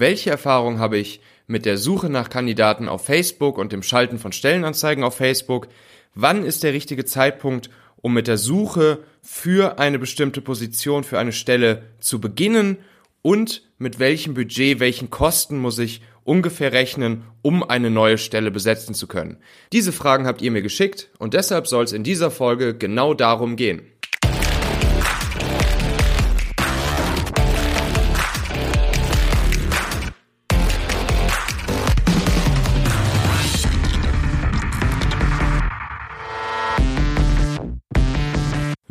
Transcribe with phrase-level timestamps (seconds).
[0.00, 4.32] Welche Erfahrung habe ich mit der Suche nach Kandidaten auf Facebook und dem Schalten von
[4.32, 5.68] Stellenanzeigen auf Facebook?
[6.14, 11.32] Wann ist der richtige Zeitpunkt, um mit der Suche für eine bestimmte Position, für eine
[11.32, 12.78] Stelle zu beginnen?
[13.20, 18.94] Und mit welchem Budget, welchen Kosten muss ich ungefähr rechnen, um eine neue Stelle besetzen
[18.94, 19.36] zu können?
[19.70, 23.54] Diese Fragen habt ihr mir geschickt und deshalb soll es in dieser Folge genau darum
[23.54, 23.82] gehen.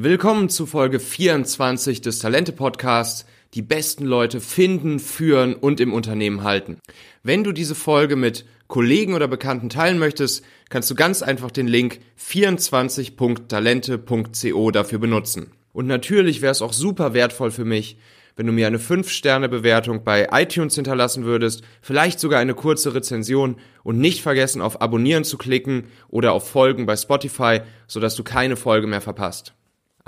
[0.01, 3.25] Willkommen zu Folge 24 des Talente Podcasts.
[3.53, 6.77] Die besten Leute finden, führen und im Unternehmen halten.
[7.21, 11.67] Wenn du diese Folge mit Kollegen oder Bekannten teilen möchtest, kannst du ganz einfach den
[11.67, 15.51] Link 24.talente.co dafür benutzen.
[15.73, 17.97] Und natürlich wäre es auch super wertvoll für mich,
[18.37, 23.99] wenn du mir eine 5-Sterne-Bewertung bei iTunes hinterlassen würdest, vielleicht sogar eine kurze Rezension und
[23.99, 28.87] nicht vergessen auf Abonnieren zu klicken oder auf Folgen bei Spotify, sodass du keine Folge
[28.87, 29.55] mehr verpasst.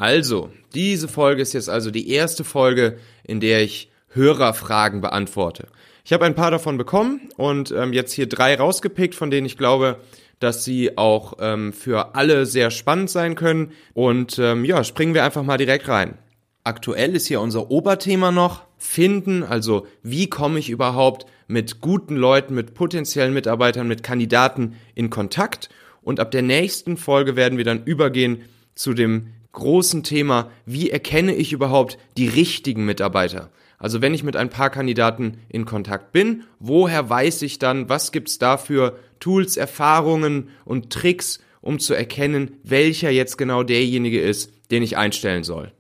[0.01, 5.67] Also, diese Folge ist jetzt also die erste Folge, in der ich Hörerfragen beantworte.
[6.03, 9.59] Ich habe ein paar davon bekommen und ähm, jetzt hier drei rausgepickt, von denen ich
[9.59, 9.99] glaube,
[10.39, 13.73] dass sie auch ähm, für alle sehr spannend sein können.
[13.93, 16.17] Und ähm, ja, springen wir einfach mal direkt rein.
[16.63, 22.55] Aktuell ist hier unser Oberthema noch finden, also wie komme ich überhaupt mit guten Leuten,
[22.55, 25.69] mit potenziellen Mitarbeitern, mit Kandidaten in Kontakt.
[26.01, 31.35] Und ab der nächsten Folge werden wir dann übergehen zu dem großen Thema, wie erkenne
[31.35, 33.51] ich überhaupt die richtigen Mitarbeiter?
[33.77, 38.11] Also wenn ich mit ein paar Kandidaten in Kontakt bin, woher weiß ich dann, was
[38.11, 44.83] gibt's dafür Tools, Erfahrungen und Tricks, um zu erkennen, welcher jetzt genau derjenige ist, den
[44.83, 45.71] ich einstellen soll?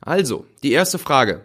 [0.00, 1.42] Also, die erste Frage.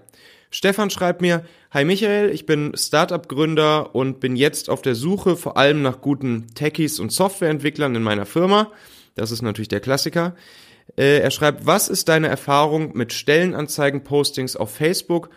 [0.50, 5.56] Stefan schreibt mir, Hi Michael, ich bin Startup-Gründer und bin jetzt auf der Suche vor
[5.56, 8.72] allem nach guten Techies und Softwareentwicklern in meiner Firma.
[9.16, 10.36] Das ist natürlich der Klassiker.
[10.98, 15.30] Äh, er schreibt, was ist deine Erfahrung mit Stellenanzeigen-Postings auf Facebook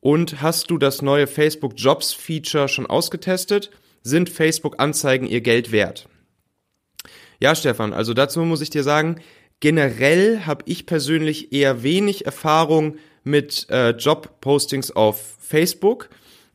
[0.00, 3.70] und hast du das neue Facebook Jobs Feature schon ausgetestet?
[4.02, 6.08] Sind Facebook Anzeigen ihr Geld wert?
[7.40, 9.20] Ja, Stefan, also dazu muss ich dir sagen,
[9.60, 16.08] generell habe ich persönlich eher wenig Erfahrung mit äh, Job-Postings auf Facebook.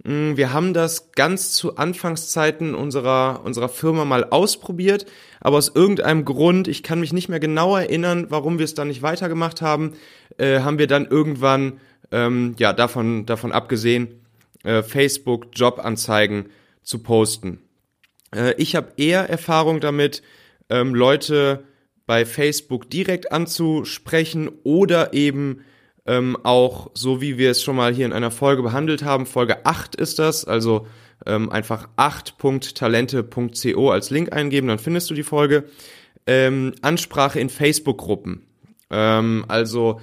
[0.04, 5.06] Mm, wir haben das ganz zu Anfangszeiten unserer, unserer Firma mal ausprobiert,
[5.44, 8.88] aber aus irgendeinem Grund, ich kann mich nicht mehr genau erinnern, warum wir es dann
[8.88, 9.94] nicht weitergemacht haben,
[10.38, 11.82] äh, haben wir dann irgendwann,
[12.12, 14.22] ähm, ja, davon, davon abgesehen,
[14.64, 16.46] äh, Facebook Jobanzeigen
[16.82, 17.60] zu posten.
[18.34, 20.24] Äh, ich habe eher Erfahrung damit,
[20.70, 21.66] ähm, Leute
[22.06, 25.66] bei Facebook direkt anzusprechen oder eben
[26.06, 29.66] ähm, auch so wie wir es schon mal hier in einer Folge behandelt haben, Folge
[29.66, 30.88] 8 ist das, also
[31.26, 35.66] ähm, einfach 8.talente.co als Link eingeben, dann findest du die Folge.
[36.26, 38.46] Ähm, Ansprache in Facebook-Gruppen.
[38.90, 40.00] Ähm, also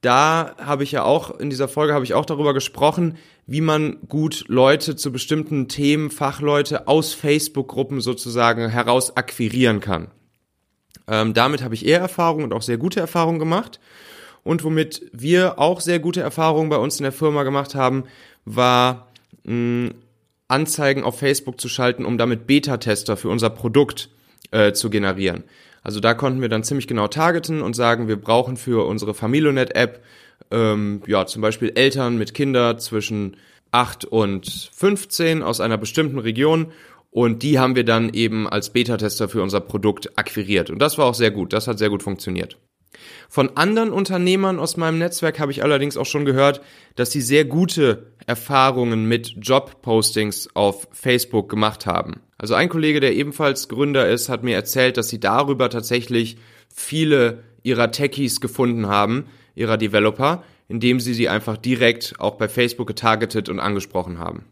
[0.00, 3.98] da habe ich ja auch, in dieser Folge habe ich auch darüber gesprochen, wie man
[4.08, 10.10] gut Leute zu bestimmten Themen, Fachleute aus Facebook-Gruppen sozusagen heraus akquirieren kann.
[11.06, 13.80] Ähm, damit habe ich eher Erfahrung und auch sehr gute Erfahrungen gemacht.
[14.42, 18.04] Und womit wir auch sehr gute Erfahrungen bei uns in der Firma gemacht haben,
[18.44, 19.08] war
[20.48, 24.10] Anzeigen auf Facebook zu schalten, um damit Beta-Tester für unser Produkt
[24.50, 25.44] äh, zu generieren.
[25.82, 30.02] Also da konnten wir dann ziemlich genau targeten und sagen, wir brauchen für unsere Familionet-App
[30.50, 33.36] ähm, ja zum Beispiel Eltern mit Kindern zwischen
[33.70, 36.72] 8 und 15 aus einer bestimmten Region
[37.10, 40.70] und die haben wir dann eben als Beta-Tester für unser Produkt akquiriert.
[40.70, 42.56] Und das war auch sehr gut, das hat sehr gut funktioniert.
[43.28, 46.60] Von anderen Unternehmern aus meinem Netzwerk habe ich allerdings auch schon gehört,
[46.96, 52.20] dass sie sehr gute Erfahrungen mit Jobpostings auf Facebook gemacht haben.
[52.38, 56.36] Also ein Kollege, der ebenfalls Gründer ist, hat mir erzählt, dass sie darüber tatsächlich
[56.72, 62.86] viele ihrer Techies gefunden haben, ihrer Developer, indem sie sie einfach direkt auch bei Facebook
[62.86, 64.44] getargetet und angesprochen haben.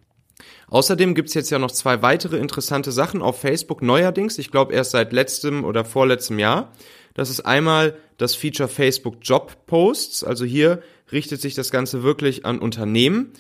[0.69, 4.93] Außerdem gibt's jetzt ja noch zwei weitere interessante Sachen auf Facebook neuerdings, ich glaube erst
[4.93, 6.73] seit letztem oder vorletztem Jahr.
[7.15, 10.25] Das ist einmal das Feature Facebook Job Posts.
[10.25, 13.33] Also hier richtet sich das Ganze wirklich an Unternehmen.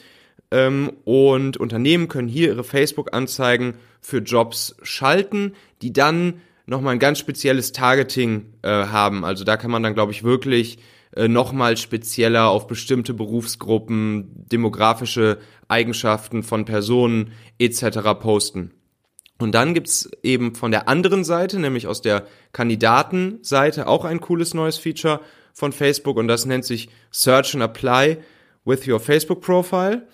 [0.50, 7.18] Ähm, und Unternehmen können hier ihre Facebook-Anzeigen für Jobs schalten, die dann nochmal ein ganz
[7.18, 9.24] spezielles Targeting äh, haben.
[9.24, 10.78] Also da kann man dann, glaube ich, wirklich
[11.16, 15.38] äh, nochmal spezieller auf bestimmte Berufsgruppen, demografische
[15.68, 18.00] Eigenschaften von Personen etc.
[18.20, 18.72] posten.
[19.42, 24.54] Und dann gibt's eben von der anderen Seite, nämlich aus der Kandidatenseite, auch ein cooles
[24.54, 25.20] neues Feature
[25.52, 28.18] von Facebook und das nennt sich Search and Apply
[28.64, 30.06] with your Facebook Profile.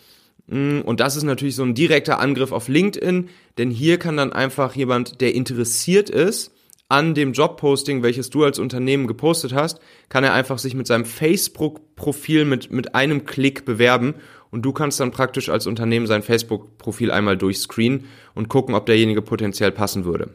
[0.46, 3.28] Mm, und das ist natürlich so ein direkter Angriff auf LinkedIn,
[3.58, 6.52] denn hier kann dann einfach jemand, der interessiert ist
[6.88, 9.78] an dem Jobposting, welches du als Unternehmen gepostet hast,
[10.08, 14.14] kann er einfach sich mit seinem Facebook-Profil mit, mit einem Klick bewerben
[14.50, 19.22] und du kannst dann praktisch als Unternehmen sein Facebook-Profil einmal durchscreenen und gucken, ob derjenige
[19.22, 20.30] potenziell passen würde.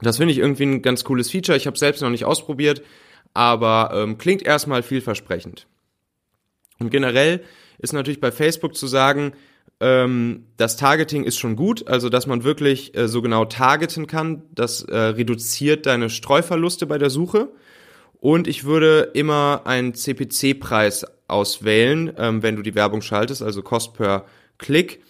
[0.00, 1.56] Das finde ich irgendwie ein ganz cooles Feature.
[1.56, 2.82] Ich habe selbst noch nicht ausprobiert,
[3.32, 5.66] aber ähm, klingt erstmal vielversprechend.
[6.78, 7.42] Und generell
[7.78, 9.32] ist natürlich bei Facebook zu sagen,
[9.80, 14.42] ähm, das Targeting ist schon gut, also dass man wirklich äh, so genau targeten kann.
[14.52, 17.50] Das äh, reduziert deine Streuverluste bei der Suche.
[18.20, 23.94] Und ich würde immer einen CPC-Preis auswählen, ähm, wenn du die Werbung schaltest, also Cost
[23.94, 24.24] per
[24.58, 25.02] Klick.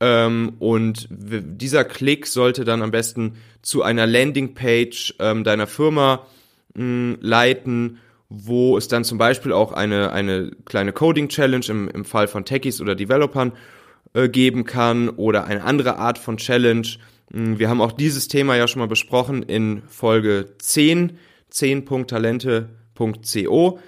[0.00, 6.26] Ähm, und dieser Klick sollte dann am besten zu einer Landingpage ähm, deiner Firma
[6.74, 7.98] mh, leiten,
[8.28, 12.80] wo es dann zum Beispiel auch eine, eine kleine Coding-Challenge im, im Fall von Techies
[12.80, 13.52] oder Developern
[14.12, 16.86] äh, geben kann oder eine andere Art von Challenge.
[17.28, 21.18] Wir haben auch dieses Thema ja schon mal besprochen in Folge 10,
[21.52, 23.80] 10.talente.co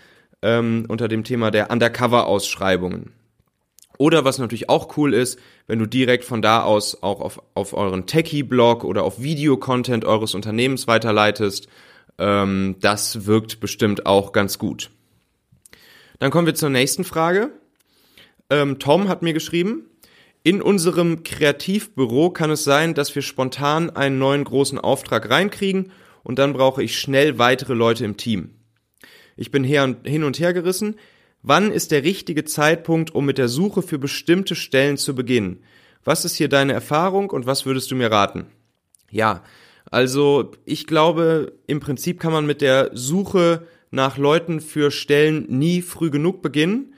[0.43, 3.13] ähm, unter dem Thema der Undercover-Ausschreibungen.
[3.99, 7.75] Oder was natürlich auch cool ist, wenn du direkt von da aus auch auf, auf
[7.75, 11.69] euren Techie-Blog oder auf Videocontent eures Unternehmens weiterleitest.
[12.17, 14.91] Ähm, das wirkt bestimmt auch ganz gut.
[16.21, 17.51] Dann kommen wir zur nächsten Frage.
[18.51, 19.85] Ähm, Tom hat mir geschrieben,
[20.45, 25.91] in unserem Kreativbüro kann es sein, dass wir spontan einen neuen großen Auftrag reinkriegen
[26.23, 28.58] und dann brauche ich schnell weitere Leute im Team.
[29.39, 30.97] Ich bin hin und her gerissen.
[31.43, 35.63] Wann ist der richtige Zeitpunkt, um mit der Suche für bestimmte Stellen zu beginnen?
[36.05, 38.47] Was ist hier deine Erfahrung und was würdest du mir raten?
[39.11, 39.45] Ja,
[39.91, 45.83] also ich glaube, im Prinzip kann man mit der Suche nach Leuten für Stellen nie
[45.83, 46.95] früh genug beginnen.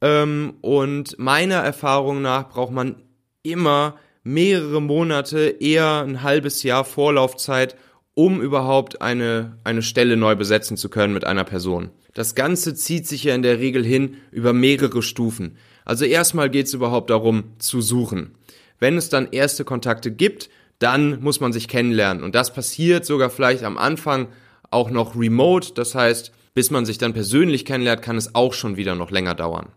[0.00, 3.02] Ähm, und meiner Erfahrung nach braucht man
[3.42, 7.76] immer mehrere Monate, eher ein halbes Jahr Vorlaufzeit,
[8.14, 11.90] um überhaupt eine, eine Stelle neu besetzen zu können mit einer Person.
[12.14, 15.56] Das Ganze zieht sich ja in der Regel hin über mehrere Stufen.
[15.84, 18.34] Also erstmal geht es überhaupt darum zu suchen.
[18.78, 22.22] Wenn es dann erste Kontakte gibt, dann muss man sich kennenlernen.
[22.22, 24.28] Und das passiert sogar vielleicht am Anfang
[24.70, 25.72] auch noch remote.
[25.74, 29.34] Das heißt, bis man sich dann persönlich kennenlernt, kann es auch schon wieder noch länger
[29.34, 29.68] dauern.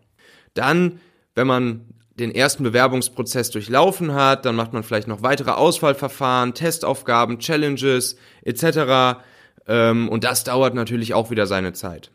[0.54, 1.00] Dann,
[1.36, 1.82] wenn man
[2.20, 9.22] den ersten Bewerbungsprozess durchlaufen hat, dann macht man vielleicht noch weitere Auswahlverfahren, Testaufgaben, Challenges etc.
[9.68, 12.12] Ähm, und das dauert natürlich auch wieder seine Zeit.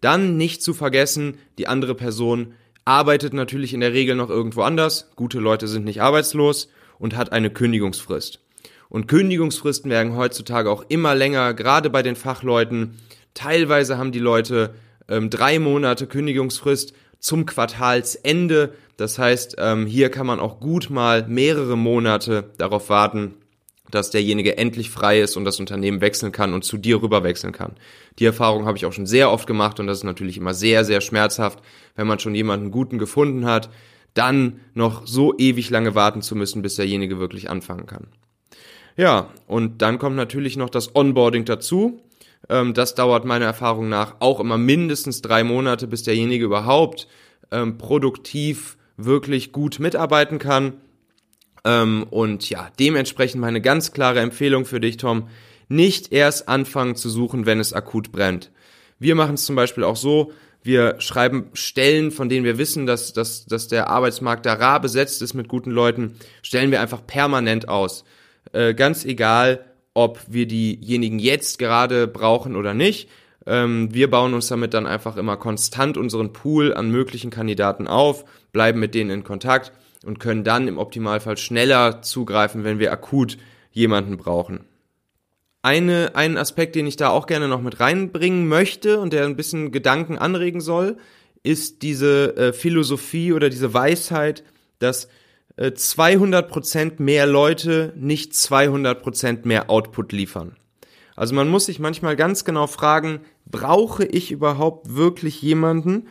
[0.00, 2.54] Dann nicht zu vergessen, die andere Person
[2.84, 5.10] arbeitet natürlich in der Regel noch irgendwo anders.
[5.14, 6.68] Gute Leute sind nicht arbeitslos
[6.98, 8.40] und hat eine Kündigungsfrist.
[8.88, 12.98] Und Kündigungsfristen werden heutzutage auch immer länger, gerade bei den Fachleuten.
[13.34, 14.74] Teilweise haben die Leute
[15.08, 18.74] ähm, drei Monate Kündigungsfrist zum Quartalsende.
[18.96, 23.34] Das heißt, ähm, hier kann man auch gut mal mehrere Monate darauf warten,
[23.90, 27.52] dass derjenige endlich frei ist und das Unternehmen wechseln kann und zu dir rüber wechseln
[27.52, 27.76] kann.
[28.18, 30.84] Die Erfahrung habe ich auch schon sehr oft gemacht und das ist natürlich immer sehr,
[30.84, 31.60] sehr schmerzhaft,
[31.96, 33.70] wenn man schon jemanden guten gefunden hat,
[34.14, 38.08] dann noch so ewig lange warten zu müssen, bis derjenige wirklich anfangen kann.
[38.96, 42.00] Ja, und dann kommt natürlich noch das Onboarding dazu.
[42.48, 47.08] Ähm, das dauert meiner Erfahrung nach auch immer mindestens drei Monate, bis derjenige überhaupt
[47.50, 50.74] ähm, produktiv wirklich gut mitarbeiten kann.
[51.64, 55.28] Ähm, und ja, dementsprechend meine ganz klare Empfehlung für dich, Tom,
[55.68, 58.50] nicht erst anfangen zu suchen, wenn es akut brennt.
[58.98, 63.12] Wir machen es zum Beispiel auch so, wir schreiben Stellen, von denen wir wissen, dass,
[63.12, 67.68] dass, dass der Arbeitsmarkt da rar besetzt ist mit guten Leuten, stellen wir einfach permanent
[67.68, 68.04] aus.
[68.52, 69.64] Äh, ganz egal,
[69.98, 73.08] ob wir diejenigen jetzt gerade brauchen oder nicht.
[73.46, 78.24] Ähm, wir bauen uns damit dann einfach immer konstant unseren Pool an möglichen Kandidaten auf,
[78.52, 79.72] bleiben mit denen in Kontakt
[80.06, 83.38] und können dann im Optimalfall schneller zugreifen, wenn wir akut
[83.72, 84.60] jemanden brauchen.
[85.62, 89.34] Eine, einen Aspekt, den ich da auch gerne noch mit reinbringen möchte und der ein
[89.34, 90.96] bisschen Gedanken anregen soll,
[91.42, 94.44] ist diese äh, Philosophie oder diese Weisheit,
[94.78, 95.08] dass
[95.66, 100.56] 200% äh, mehr Leute nicht 200% mehr Output liefern.
[101.16, 106.06] Also man muss sich manchmal ganz genau fragen, brauche ich überhaupt wirklich jemanden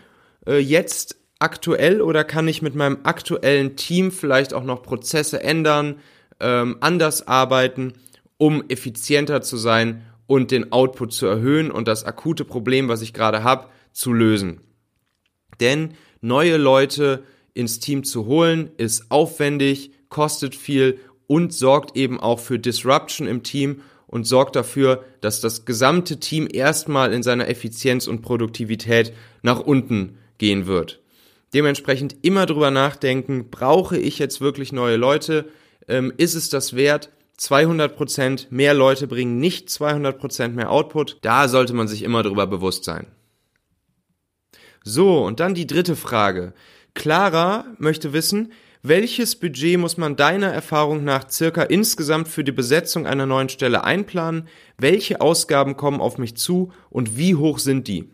[0.46, 6.00] äh, jetzt aktuell oder kann ich mit meinem aktuellen Team vielleicht auch noch Prozesse ändern,
[6.40, 7.94] ähm, anders arbeiten,
[8.38, 13.14] um effizienter zu sein und den Output zu erhöhen und das akute Problem, was ich
[13.14, 14.62] gerade habe, zu lösen.
[15.60, 17.24] Denn neue Leute
[17.58, 23.44] ins Team zu holen, ist aufwendig, kostet viel und sorgt eben auch für Disruption im
[23.44, 29.60] Team und sorgt dafür, dass das gesamte Team erstmal in seiner Effizienz und Produktivität nach
[29.60, 31.02] unten gehen wird.
[31.54, 35.50] Dementsprechend immer drüber nachdenken, brauche ich jetzt wirklich neue Leute?
[35.88, 37.10] Ähm, ist es das wert?
[37.40, 41.18] 200% mehr Leute bringen nicht 200% mehr Output.
[41.22, 43.08] Da sollte man sich immer drüber bewusst sein.
[44.84, 46.54] So, und dann die dritte Frage.
[46.98, 48.52] Clara möchte wissen,
[48.82, 53.84] welches Budget muss man deiner Erfahrung nach circa insgesamt für die Besetzung einer neuen Stelle
[53.84, 54.48] einplanen?
[54.80, 58.10] Welche Ausgaben kommen auf mich zu und wie hoch sind die?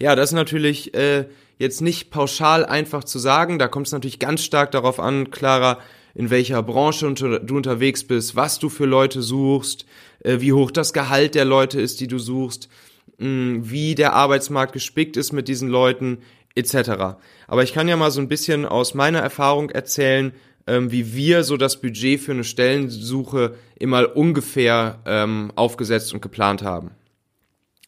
[0.00, 1.26] Ja, das ist natürlich äh,
[1.58, 3.58] jetzt nicht pauschal einfach zu sagen.
[3.58, 5.78] Da kommt es natürlich ganz stark darauf an, Clara,
[6.14, 9.84] in welcher Branche du unterwegs bist, was du für Leute suchst,
[10.20, 12.70] äh, wie hoch das Gehalt der Leute ist, die du suchst,
[13.18, 16.18] mh, wie der Arbeitsmarkt gespickt ist mit diesen Leuten,
[16.56, 17.16] etc.
[17.46, 20.32] Aber ich kann ja mal so ein bisschen aus meiner Erfahrung erzählen,
[20.66, 26.62] ähm, wie wir so das Budget für eine Stellensuche immer ungefähr ähm, aufgesetzt und geplant
[26.62, 26.90] haben.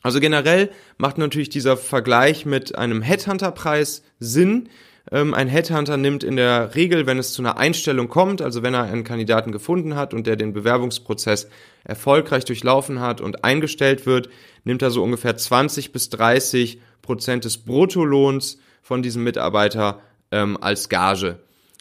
[0.02, 4.68] Also generell macht natürlich dieser Vergleich mit einem Headhunter-Preis Sinn,
[5.10, 8.74] ähm, ein Headhunter nimmt in der Regel, wenn es zu einer Einstellung kommt, also wenn
[8.74, 11.48] er einen Kandidaten gefunden hat und der den Bewerbungsprozess
[11.84, 14.28] erfolgreich durchlaufen hat und eingestellt wird,
[14.64, 20.00] nimmt er so ungefähr 20 bis 30 Prozent des Bruttolohns von diesem Mitarbeiter
[20.30, 21.38] ähm, als Gage.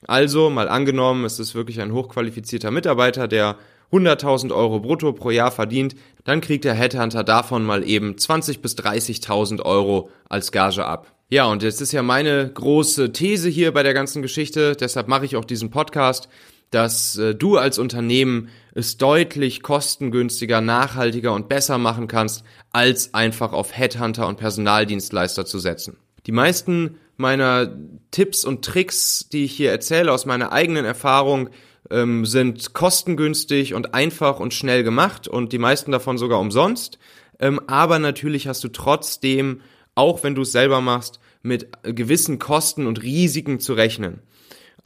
[0.07, 3.57] Also mal angenommen, es ist wirklich ein hochqualifizierter Mitarbeiter, der
[3.91, 8.77] 100.000 Euro brutto pro Jahr verdient, dann kriegt der Headhunter davon mal eben 20 bis
[8.77, 11.11] 30.000 Euro als Gage ab.
[11.29, 15.25] Ja, und jetzt ist ja meine große These hier bei der ganzen Geschichte, deshalb mache
[15.25, 16.29] ich auch diesen Podcast,
[16.71, 23.51] dass äh, du als Unternehmen es deutlich kostengünstiger, nachhaltiger und besser machen kannst, als einfach
[23.51, 25.97] auf Headhunter und Personaldienstleister zu setzen.
[26.25, 27.75] Die meisten meiner
[28.11, 31.49] Tipps und Tricks, die ich hier erzähle aus meiner eigenen Erfahrung,
[31.89, 36.99] ähm, sind kostengünstig und einfach und schnell gemacht und die meisten davon sogar umsonst.
[37.39, 39.61] Ähm, aber natürlich hast du trotzdem
[39.97, 44.21] auch wenn du es selber machst, mit gewissen Kosten und Risiken zu rechnen.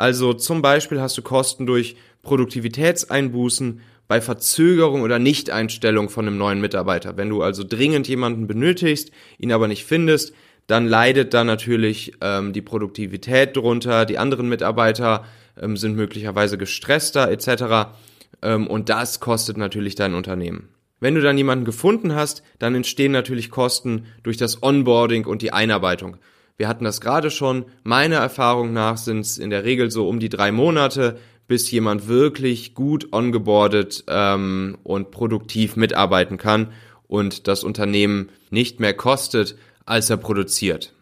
[0.01, 6.59] Also zum Beispiel hast du Kosten durch Produktivitätseinbußen bei Verzögerung oder Nichteinstellung von einem neuen
[6.59, 7.17] Mitarbeiter.
[7.17, 10.33] Wenn du also dringend jemanden benötigst, ihn aber nicht findest,
[10.65, 15.23] dann leidet da natürlich ähm, die Produktivität drunter, die anderen Mitarbeiter
[15.61, 17.93] ähm, sind möglicherweise gestresster etc.
[18.41, 20.69] Ähm, und das kostet natürlich dein Unternehmen.
[20.99, 25.53] Wenn du dann jemanden gefunden hast, dann entstehen natürlich Kosten durch das Onboarding und die
[25.53, 26.17] Einarbeitung.
[26.61, 27.65] Wir hatten das gerade schon.
[27.81, 32.07] Meiner Erfahrung nach sind es in der Regel so um die drei Monate, bis jemand
[32.07, 36.67] wirklich gut ongeboardet ähm, und produktiv mitarbeiten kann
[37.07, 39.55] und das Unternehmen nicht mehr kostet,
[39.87, 40.93] als er produziert.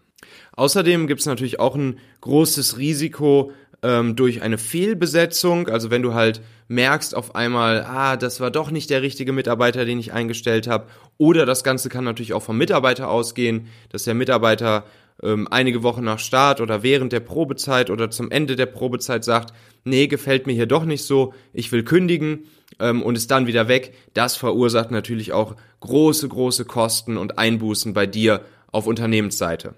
[0.54, 3.52] Außerdem gibt es natürlich auch ein großes Risiko
[3.84, 5.68] ähm, durch eine Fehlbesetzung.
[5.68, 9.86] Also wenn du halt merkst auf einmal, ah, das war doch nicht der richtige Mitarbeiter,
[9.86, 10.88] den ich eingestellt habe.
[11.18, 14.86] Oder das Ganze kann natürlich auch vom Mitarbeiter ausgehen, dass der Mitarbeiter
[15.24, 19.54] ähm, einige Wochen nach Start oder während der Probezeit oder zum Ende der Probezeit sagt,
[19.84, 22.46] nee, gefällt mir hier doch nicht so, ich will kündigen
[22.80, 23.94] ähm, und ist dann wieder weg.
[24.14, 29.76] Das verursacht natürlich auch große, große Kosten und Einbußen bei dir auf Unternehmensseite.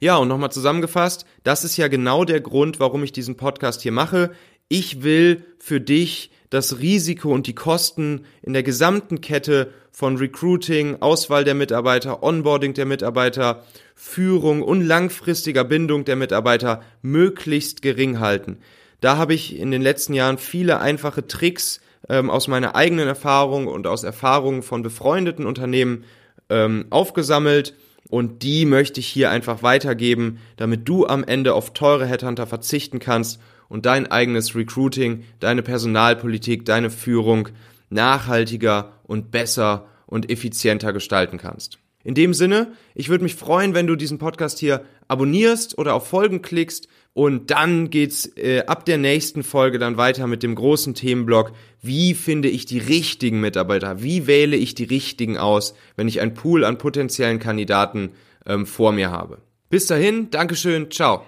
[0.00, 3.92] Ja, und nochmal zusammengefasst, das ist ja genau der Grund, warum ich diesen Podcast hier
[3.92, 4.32] mache.
[4.68, 10.96] Ich will für dich das Risiko und die Kosten in der gesamten Kette von Recruiting,
[11.00, 13.62] Auswahl der Mitarbeiter, Onboarding der Mitarbeiter,
[13.94, 18.58] Führung und langfristiger Bindung der Mitarbeiter möglichst gering halten.
[19.00, 23.68] Da habe ich in den letzten Jahren viele einfache Tricks ähm, aus meiner eigenen Erfahrung
[23.68, 26.02] und aus Erfahrungen von befreundeten Unternehmen
[26.50, 27.76] ähm, aufgesammelt
[28.08, 32.98] und die möchte ich hier einfach weitergeben, damit du am Ende auf teure Headhunter verzichten
[32.98, 37.50] kannst und dein eigenes Recruiting, deine Personalpolitik, deine Führung
[37.90, 41.78] nachhaltiger und besser und effizienter gestalten kannst.
[42.04, 46.06] In dem Sinne, ich würde mich freuen, wenn du diesen Podcast hier abonnierst oder auf
[46.06, 50.94] Folgen klickst und dann geht's äh, ab der nächsten Folge dann weiter mit dem großen
[50.94, 51.52] Themenblock.
[51.80, 54.02] Wie finde ich die richtigen Mitarbeiter?
[54.02, 58.10] Wie wähle ich die richtigen aus, wenn ich einen Pool an potenziellen Kandidaten
[58.46, 59.38] ähm, vor mir habe?
[59.70, 61.24] Bis dahin, Dankeschön, ciao.